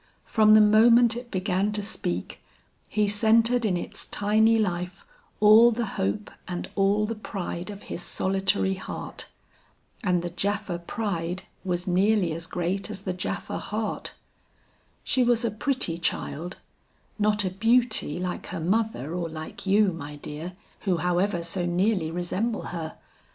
[0.25, 2.41] From the moment it began to speak,
[2.89, 5.05] he centered in its tiny life
[5.39, 9.27] all the hope and all the pride of his solitary heart.
[10.03, 14.15] And the Japha pride was nearly as great as the Japha heart.
[15.03, 16.57] She was a pretty child;
[17.19, 22.09] not a beauty like her mother or like you, my dear, who however so nearly
[22.09, 22.97] resemble her.